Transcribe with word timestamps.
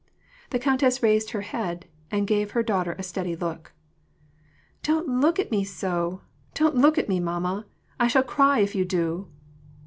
The 0.49 0.57
countess 0.57 1.03
raised 1.03 1.29
her 1.29 1.41
head 1.41 1.85
and 2.09 2.25
gave 2.25 2.53
her 2.57 2.63
daughter 2.63 2.95
a 2.97 3.03
steady 3.03 3.35
look. 3.35 3.71
''Don't 4.81 5.07
look 5.21 5.37
at 5.37 5.51
me 5.51 5.63
so! 5.63 6.21
Don't 6.55 6.73
look 6.73 6.97
at 6.97 7.07
me, 7.07 7.19
mamma; 7.19 7.67
I 7.99 8.07
shall 8.07 8.23
cry 8.23 8.61
if 8.61 8.73
you 8.73 8.83
do 8.83 9.27